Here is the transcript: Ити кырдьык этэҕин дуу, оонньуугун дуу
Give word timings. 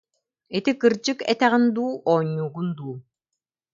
Ити 0.57 0.71
кырдьык 0.81 1.19
этэҕин 1.31 1.65
дуу, 1.75 1.91
оонньуугун 2.11 2.69
дуу 2.77 2.95